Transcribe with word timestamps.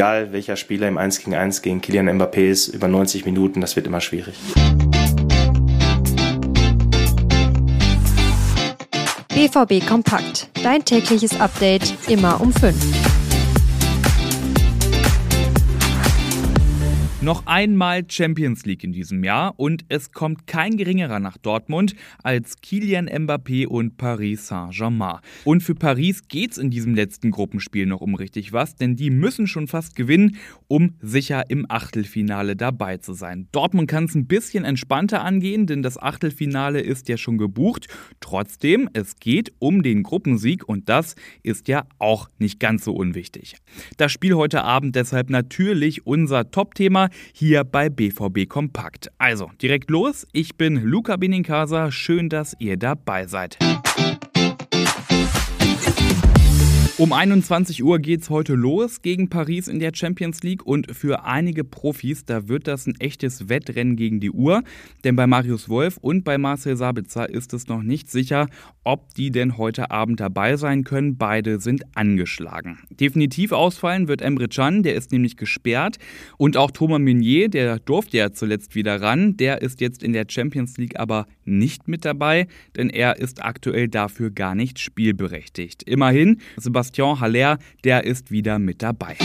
egal 0.00 0.32
welcher 0.32 0.56
Spieler 0.56 0.88
im 0.88 0.96
1 0.96 1.18
gegen 1.18 1.34
1 1.34 1.60
gegen 1.60 1.82
Kylian 1.82 2.08
Mbappé 2.08 2.48
ist, 2.48 2.68
über 2.68 2.88
90 2.88 3.26
Minuten, 3.26 3.60
das 3.60 3.76
wird 3.76 3.86
immer 3.86 4.00
schwierig. 4.00 4.34
BVB 9.28 9.86
Kompakt. 9.86 10.48
Dein 10.62 10.86
tägliches 10.86 11.38
Update 11.38 11.92
immer 12.08 12.40
um 12.40 12.50
5. 12.50 13.09
Noch 17.22 17.44
einmal 17.44 18.04
Champions 18.08 18.64
League 18.64 18.82
in 18.82 18.92
diesem 18.92 19.22
Jahr 19.22 19.52
und 19.58 19.84
es 19.90 20.10
kommt 20.10 20.46
kein 20.46 20.78
geringerer 20.78 21.20
nach 21.20 21.36
Dortmund 21.36 21.94
als 22.22 22.62
Kylian 22.62 23.10
Mbappé 23.10 23.66
und 23.66 23.98
Paris 23.98 24.46
Saint-Germain. 24.46 25.18
Und 25.44 25.62
für 25.62 25.74
Paris 25.74 26.28
geht's 26.28 26.56
in 26.56 26.70
diesem 26.70 26.94
letzten 26.94 27.30
Gruppenspiel 27.30 27.84
noch 27.84 28.00
um 28.00 28.14
richtig 28.14 28.54
was, 28.54 28.74
denn 28.74 28.96
die 28.96 29.10
müssen 29.10 29.46
schon 29.46 29.68
fast 29.68 29.96
gewinnen, 29.96 30.38
um 30.66 30.94
sicher 31.02 31.50
im 31.50 31.66
Achtelfinale 31.68 32.56
dabei 32.56 32.96
zu 32.96 33.12
sein. 33.12 33.48
Dortmund 33.52 33.90
kann 33.90 34.04
es 34.04 34.14
ein 34.14 34.26
bisschen 34.26 34.64
entspannter 34.64 35.22
angehen, 35.22 35.66
denn 35.66 35.82
das 35.82 35.98
Achtelfinale 35.98 36.80
ist 36.80 37.10
ja 37.10 37.18
schon 37.18 37.36
gebucht. 37.36 37.88
Trotzdem, 38.20 38.88
es 38.94 39.16
geht 39.16 39.52
um 39.58 39.82
den 39.82 40.04
Gruppensieg 40.04 40.66
und 40.66 40.88
das 40.88 41.16
ist 41.42 41.68
ja 41.68 41.84
auch 41.98 42.30
nicht 42.38 42.60
ganz 42.60 42.82
so 42.82 42.94
unwichtig. 42.94 43.56
Das 43.98 44.10
Spiel 44.10 44.36
heute 44.36 44.64
Abend 44.64 44.96
deshalb 44.96 45.28
natürlich 45.28 46.06
unser 46.06 46.50
Top-Thema 46.50 47.09
hier 47.32 47.64
bei 47.64 47.88
BVB 47.88 48.48
Kompakt. 48.48 49.10
Also, 49.18 49.50
direkt 49.60 49.90
los. 49.90 50.26
Ich 50.32 50.56
bin 50.56 50.76
Luca 50.82 51.16
Benincasa. 51.16 51.90
Schön, 51.90 52.28
dass 52.28 52.54
ihr 52.58 52.76
dabei 52.76 53.26
seid. 53.26 53.58
Um 57.00 57.14
21 57.14 57.82
Uhr 57.82 57.98
geht 57.98 58.20
es 58.20 58.28
heute 58.28 58.52
los 58.52 59.00
gegen 59.00 59.30
Paris 59.30 59.68
in 59.68 59.78
der 59.78 59.92
Champions 59.94 60.42
League 60.42 60.66
und 60.66 60.94
für 60.94 61.24
einige 61.24 61.64
Profis, 61.64 62.26
da 62.26 62.46
wird 62.46 62.66
das 62.66 62.86
ein 62.86 62.94
echtes 63.00 63.48
Wettrennen 63.48 63.96
gegen 63.96 64.20
die 64.20 64.30
Uhr. 64.30 64.62
Denn 65.02 65.16
bei 65.16 65.26
Marius 65.26 65.70
Wolf 65.70 65.96
und 65.96 66.24
bei 66.24 66.36
Marcel 66.36 66.76
Sabitzer 66.76 67.30
ist 67.30 67.54
es 67.54 67.68
noch 67.68 67.82
nicht 67.82 68.10
sicher, 68.10 68.48
ob 68.84 69.14
die 69.14 69.30
denn 69.30 69.56
heute 69.56 69.90
Abend 69.90 70.20
dabei 70.20 70.56
sein 70.56 70.84
können. 70.84 71.16
Beide 71.16 71.58
sind 71.58 71.84
angeschlagen. 71.94 72.80
Definitiv 72.90 73.52
ausfallen 73.52 74.06
wird 74.06 74.20
Emre 74.20 74.48
Can, 74.48 74.82
der 74.82 74.94
ist 74.94 75.10
nämlich 75.10 75.38
gesperrt. 75.38 75.96
Und 76.36 76.58
auch 76.58 76.70
Thomas 76.70 77.00
Meunier, 77.00 77.48
der 77.48 77.78
durfte 77.78 78.18
ja 78.18 78.32
zuletzt 78.34 78.74
wieder 78.74 79.00
ran, 79.00 79.38
der 79.38 79.62
ist 79.62 79.80
jetzt 79.80 80.02
in 80.02 80.12
der 80.12 80.26
Champions 80.28 80.76
League 80.76 81.00
aber 81.00 81.26
nicht 81.50 81.88
mit 81.88 82.04
dabei, 82.04 82.46
denn 82.76 82.90
er 82.90 83.18
ist 83.18 83.44
aktuell 83.44 83.88
dafür 83.88 84.30
gar 84.30 84.54
nicht 84.54 84.78
spielberechtigt. 84.78 85.82
Immerhin, 85.82 86.40
Sebastian 86.56 87.20
Haller, 87.20 87.58
der 87.84 88.04
ist 88.04 88.30
wieder 88.30 88.58
mit 88.58 88.82
dabei. 88.82 89.16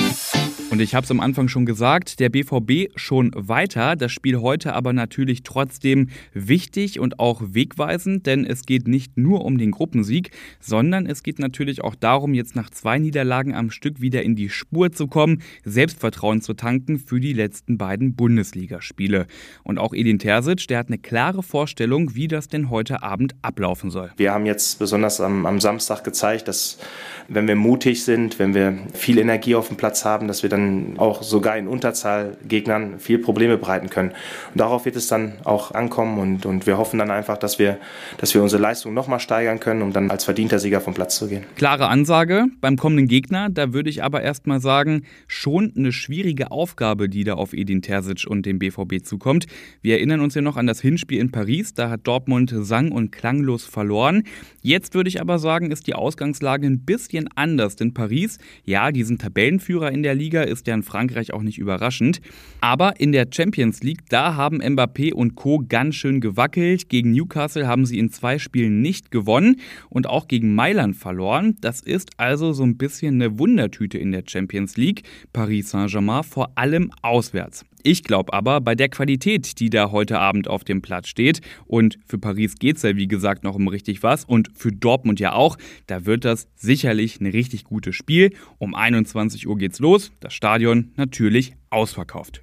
Und 0.72 0.82
ich 0.82 0.96
habe 0.96 1.04
es 1.04 1.12
am 1.12 1.20
Anfang 1.20 1.48
schon 1.48 1.68
gesagt, 1.68 2.20
der 2.20 2.30
BVB 2.30 2.92
schon 2.96 3.32
weiter, 3.36 3.96
das 3.96 4.12
Spiel 4.12 4.42
heute 4.42 4.74
aber 4.74 4.94
natürlich 4.94 5.44
trotzdem 5.44 6.10
wichtig 6.34 7.00
und 7.00 7.20
auch 7.20 7.42
wegweisend, 7.46 8.26
denn 8.26 8.46
es 8.46 8.66
geht 8.66 8.88
nicht 8.88 9.16
nur 9.16 9.46
um 9.46 9.60
den 9.60 9.72
Gruppensieg, 9.72 10.32
sondern 10.60 11.06
es 11.06 11.22
geht 11.22 11.38
natürlich 11.38 11.84
auch 11.84 11.94
darum, 11.94 12.34
jetzt 12.34 12.56
nach 12.56 12.72
zwei 12.72 12.98
Niederlagen 12.98 13.54
am 13.54 13.70
Stück 13.70 14.02
wieder 14.02 14.24
in 14.24 14.36
die 14.36 14.50
Spur 14.50 14.92
zu 14.92 15.06
kommen, 15.06 15.44
Selbstvertrauen 15.64 16.42
zu 16.42 16.56
tanken 16.56 16.98
für 16.98 17.20
die 17.20 17.34
letzten 17.34 17.78
beiden 17.78 18.16
Bundesligaspiele. 18.16 19.28
Und 19.64 19.78
auch 19.78 19.94
Edin 19.94 20.18
Terzic, 20.18 20.68
der 20.68 20.80
hat 20.80 20.88
eine 20.88 20.98
klare 20.98 21.44
Vorstellung, 21.44 22.16
wie 22.16 22.28
das 22.28 22.48
denn 22.48 22.72
heute 22.72 23.04
Abend 23.04 23.36
ablaufen 23.44 23.92
soll. 23.92 24.12
Wir 24.18 24.34
haben 24.34 24.48
jetzt 24.48 24.80
besonders 24.80 25.22
am, 25.22 25.46
am 25.46 25.62
Samstag 25.62 26.04
gezeigt, 26.04 26.48
dass 26.48 26.80
wenn 27.28 27.48
wir 27.48 27.56
mutig 27.56 28.04
sind, 28.04 28.40
wenn 28.40 28.56
wir 28.56 28.78
viel 28.94 29.20
Energie 29.20 29.54
auf 29.54 29.68
dem 29.68 29.78
Platz 29.78 30.06
haben, 30.06 30.28
dass 30.28 30.42
wir 30.42 30.55
dann 30.56 30.98
auch 30.98 31.24
sogar 31.24 31.58
in 31.58 31.68
Unterzahl 31.68 32.38
Gegnern 32.48 33.00
viel 33.00 33.20
Probleme 33.20 33.58
bereiten 33.58 33.90
können. 33.90 34.10
Und 34.10 34.60
darauf 34.60 34.86
wird 34.86 34.96
es 34.96 35.08
dann 35.08 35.34
auch 35.44 35.72
ankommen 35.72 36.20
und, 36.20 36.46
und 36.46 36.68
wir 36.68 36.78
hoffen 36.78 37.00
dann 37.00 37.12
einfach, 37.12 37.38
dass 37.38 37.60
wir, 37.60 37.78
dass 38.18 38.34
wir 38.34 38.42
unsere 38.42 38.62
Leistung 38.62 38.94
nochmal 38.94 39.20
steigern 39.20 39.60
können, 39.60 39.82
um 39.82 39.94
dann 39.94 40.10
als 40.12 40.24
verdienter 40.24 40.60
Sieger 40.60 40.82
vom 40.82 40.94
Platz 40.94 41.18
zu 41.18 41.28
gehen. 41.28 41.44
Klare 41.56 41.88
Ansage 41.88 42.46
beim 42.62 42.78
kommenden 42.78 43.08
Gegner, 43.08 43.50
da 43.50 43.74
würde 43.74 43.90
ich 43.90 44.04
aber 44.04 44.22
erstmal 44.22 44.60
sagen, 44.60 45.04
schon 45.28 45.74
eine 45.78 45.92
schwierige 45.92 46.52
Aufgabe, 46.52 47.10
die 47.10 47.24
da 47.24 47.34
auf 47.36 47.54
Edin 47.54 47.82
Terzic 47.82 48.26
und 48.28 48.46
dem 48.46 48.60
BVB 48.60 49.04
zukommt. 49.04 49.46
Wir 49.82 49.96
erinnern 49.96 50.22
uns 50.22 50.36
ja 50.36 50.42
noch 50.42 50.58
an 50.58 50.68
das 50.68 50.82
Hinspiel 50.82 51.20
in 51.20 51.32
Paris, 51.32 51.74
da 51.74 51.90
hat 51.90 52.02
Dortmund 52.08 52.54
sang- 52.56 52.92
und 52.92 53.12
klanglos 53.12 53.66
verloren. 53.66 54.24
Jetzt 54.62 54.94
würde 54.96 55.10
ich 55.10 55.22
aber 55.22 55.40
sagen, 55.40 55.72
ist 55.72 55.88
die 55.88 55.96
Ausgangslage 55.96 56.66
ein 56.66 56.86
bisschen 56.86 57.30
anders, 57.36 57.76
denn 57.76 57.94
Paris, 57.94 58.38
ja, 58.64 58.92
die 58.92 59.04
sind 59.04 59.22
Tabellenführer 59.22 59.92
in 59.92 60.04
der 60.04 60.16
Liga, 60.16 60.45
ist 60.48 60.68
ja 60.68 60.74
in 60.74 60.84
Frankreich 60.84 61.34
auch 61.34 61.42
nicht 61.42 61.58
überraschend. 61.58 62.22
Aber 62.62 63.00
in 63.00 63.12
der 63.12 63.28
Champions 63.32 63.84
League, 63.84 64.08
da 64.10 64.36
haben 64.36 64.62
Mbappé 64.62 65.14
und 65.14 65.36
Co. 65.36 65.64
ganz 65.68 65.96
schön 65.96 66.22
gewackelt. 66.22 66.90
Gegen 66.90 67.12
Newcastle 67.12 67.68
haben 67.68 67.86
sie 67.86 68.00
in 68.00 68.10
zwei 68.10 68.40
Spielen 68.40 68.82
nicht 68.82 69.12
gewonnen 69.12 69.58
und 69.90 70.08
auch 70.08 70.28
gegen 70.28 70.56
Mailand 70.56 70.96
verloren. 70.96 71.56
Das 71.62 71.82
ist 71.82 72.12
also 72.18 72.54
so 72.54 72.64
ein 72.64 72.78
bisschen 72.78 73.16
eine 73.16 73.40
Wundertüte 73.40 73.98
in 73.98 74.12
der 74.12 74.24
Champions 74.28 74.78
League. 74.78 75.04
Paris 75.34 75.70
Saint-Germain 75.70 76.24
vor 76.24 76.52
allem 76.56 76.92
auswärts. 77.02 77.66
Ich 77.88 78.04
glaube 78.04 78.34
aber, 78.34 78.62
bei 78.62 78.74
der 78.74 78.90
Qualität, 78.90 79.60
die 79.60 79.70
da 79.70 79.92
heute 79.92 80.18
Abend 80.18 80.48
auf 80.48 80.64
dem 80.64 80.82
Platz 80.82 81.08
steht, 81.08 81.42
und 81.68 82.00
für 82.08 82.18
Paris 82.18 82.56
geht 82.56 82.78
es 82.78 82.82
ja 82.82 82.96
wie 82.96 83.08
gesagt 83.08 83.44
noch 83.44 83.54
um 83.54 83.68
richtig 83.68 84.02
was 84.02 84.26
und 84.26 84.50
für 84.56 84.72
Dortmund 84.72 85.20
ja 85.20 85.34
auch, 85.34 85.56
da 85.86 86.08
wird 86.08 86.26
das 86.26 86.48
sicherlich 86.56 87.22
ein 87.22 87.28
richtig 87.28 87.64
gutes 87.64 87.96
Spiel. 87.96 88.34
Um 88.58 88.74
21 88.74 89.48
Uhr 89.48 89.56
geht's 89.60 89.78
los, 89.78 90.12
das 90.20 90.34
Stadion 90.34 90.94
natürlich 90.96 91.54
ausverkauft. 91.70 92.42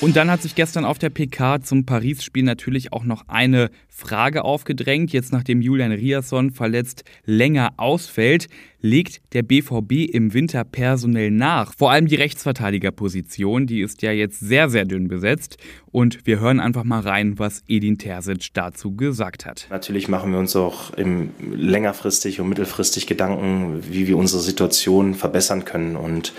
Und 0.00 0.16
dann 0.16 0.30
hat 0.30 0.42
sich 0.42 0.54
gestern 0.54 0.84
auf 0.84 0.98
der 0.98 1.10
PK 1.10 1.60
zum 1.62 1.86
Paris-Spiel 1.86 2.44
natürlich 2.44 2.92
auch 2.92 3.04
noch 3.04 3.26
eine 3.26 3.70
Frage 3.88 4.44
aufgedrängt. 4.44 5.12
Jetzt 5.12 5.32
nachdem 5.32 5.62
Julian 5.62 5.92
Riasson 5.92 6.50
verletzt 6.50 7.04
länger 7.24 7.72
ausfällt, 7.78 8.48
legt 8.80 9.20
der 9.32 9.42
BVB 9.42 10.12
im 10.12 10.34
Winter 10.34 10.64
personell 10.64 11.30
nach. 11.30 11.74
Vor 11.76 11.90
allem 11.90 12.06
die 12.06 12.14
Rechtsverteidigerposition, 12.14 13.66
die 13.66 13.80
ist 13.80 14.02
ja 14.02 14.12
jetzt 14.12 14.40
sehr, 14.40 14.68
sehr 14.68 14.84
dünn 14.84 15.08
besetzt. 15.08 15.56
Und 15.90 16.26
wir 16.26 16.38
hören 16.38 16.60
einfach 16.60 16.84
mal 16.84 17.00
rein, 17.00 17.38
was 17.38 17.62
Edin 17.66 17.98
Terzic 17.98 18.52
dazu 18.52 18.94
gesagt 18.94 19.46
hat. 19.46 19.66
Natürlich 19.70 20.08
machen 20.08 20.32
wir 20.32 20.38
uns 20.38 20.54
auch 20.54 20.92
im 20.94 21.30
längerfristig 21.50 22.40
und 22.40 22.48
mittelfristig 22.48 23.06
Gedanken, 23.06 23.82
wie 23.88 24.06
wir 24.06 24.16
unsere 24.16 24.42
Situation 24.42 25.14
verbessern 25.14 25.64
können. 25.64 25.96
Und 25.96 26.34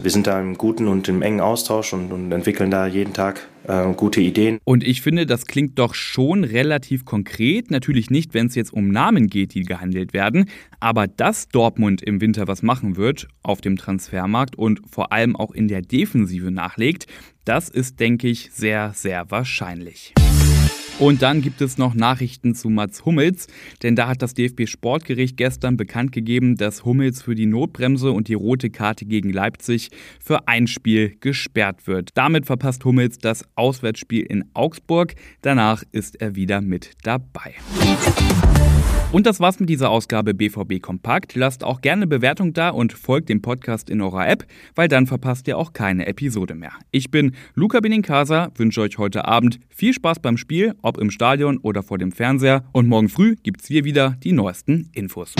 wir 0.00 0.10
sind 0.10 0.26
da 0.26 0.40
im 0.40 0.56
guten 0.58 0.88
und 0.88 1.08
im 1.08 1.22
engen 1.22 1.40
Austausch 1.40 1.92
und, 1.92 2.12
und 2.12 2.32
entwickeln 2.32 2.70
da 2.70 2.86
jeden 2.86 3.12
Tag 3.12 3.46
äh, 3.64 3.92
gute 3.94 4.20
Ideen. 4.20 4.58
Und 4.64 4.84
ich 4.84 5.02
finde, 5.02 5.26
das 5.26 5.46
klingt 5.46 5.78
doch 5.78 5.94
schon 5.94 6.44
relativ 6.44 7.04
konkret. 7.04 7.70
Natürlich 7.70 8.10
nicht, 8.10 8.34
wenn 8.34 8.46
es 8.46 8.54
jetzt 8.54 8.72
um 8.72 8.88
Namen 8.88 9.28
geht, 9.28 9.54
die 9.54 9.62
gehandelt 9.62 10.12
werden. 10.12 10.50
Aber 10.80 11.06
dass 11.06 11.48
Dortmund 11.48 12.02
im 12.02 12.20
Winter 12.20 12.48
was 12.48 12.62
machen 12.62 12.96
wird 12.96 13.28
auf 13.42 13.60
dem 13.60 13.76
Transfermarkt 13.76 14.56
und 14.56 14.80
vor 14.88 15.12
allem 15.12 15.36
auch 15.36 15.52
in 15.52 15.68
der 15.68 15.82
Defensive 15.82 16.50
nachlegt, 16.50 17.06
das 17.44 17.68
ist, 17.68 18.00
denke 18.00 18.28
ich, 18.28 18.50
sehr, 18.52 18.92
sehr 18.94 19.30
wahrscheinlich. 19.30 20.14
Und 21.00 21.22
dann 21.22 21.42
gibt 21.42 21.60
es 21.60 21.76
noch 21.76 21.94
Nachrichten 21.94 22.54
zu 22.54 22.70
Mats 22.70 23.04
Hummels, 23.04 23.48
denn 23.82 23.96
da 23.96 24.06
hat 24.06 24.22
das 24.22 24.34
DFB 24.34 24.68
Sportgericht 24.68 25.36
gestern 25.36 25.76
bekannt 25.76 26.12
gegeben, 26.12 26.54
dass 26.56 26.84
Hummels 26.84 27.20
für 27.22 27.34
die 27.34 27.46
Notbremse 27.46 28.12
und 28.12 28.28
die 28.28 28.34
rote 28.34 28.70
Karte 28.70 29.04
gegen 29.04 29.32
Leipzig 29.32 29.90
für 30.20 30.46
ein 30.46 30.68
Spiel 30.68 31.16
gesperrt 31.18 31.88
wird. 31.88 32.10
Damit 32.14 32.46
verpasst 32.46 32.84
Hummels 32.84 33.18
das 33.18 33.44
Auswärtsspiel 33.56 34.22
in 34.22 34.44
Augsburg. 34.54 35.14
Danach 35.42 35.82
ist 35.90 36.20
er 36.20 36.36
wieder 36.36 36.60
mit 36.60 36.92
dabei. 37.02 37.54
Und 39.14 39.26
das 39.26 39.38
war's 39.38 39.60
mit 39.60 39.68
dieser 39.68 39.90
Ausgabe 39.90 40.34
BVB 40.34 40.82
Kompakt. 40.82 41.36
Lasst 41.36 41.62
auch 41.62 41.82
gerne 41.82 42.08
Bewertung 42.08 42.52
da 42.52 42.70
und 42.70 42.92
folgt 42.92 43.28
dem 43.28 43.42
Podcast 43.42 43.88
in 43.88 44.00
eurer 44.00 44.28
App, 44.28 44.44
weil 44.74 44.88
dann 44.88 45.06
verpasst 45.06 45.46
ihr 45.46 45.56
auch 45.56 45.72
keine 45.72 46.06
Episode 46.08 46.56
mehr. 46.56 46.72
Ich 46.90 47.12
bin 47.12 47.36
Luca 47.54 47.78
Benincasa, 47.78 48.50
wünsche 48.56 48.80
euch 48.80 48.98
heute 48.98 49.24
Abend 49.24 49.60
viel 49.68 49.92
Spaß 49.92 50.18
beim 50.18 50.36
Spiel, 50.36 50.74
ob 50.82 50.98
im 50.98 51.12
Stadion 51.12 51.58
oder 51.58 51.84
vor 51.84 51.98
dem 51.98 52.10
Fernseher. 52.10 52.64
Und 52.72 52.88
morgen 52.88 53.08
früh 53.08 53.36
gibt's 53.40 53.68
hier 53.68 53.84
wieder 53.84 54.16
die 54.24 54.32
neuesten 54.32 54.90
Infos. 54.94 55.32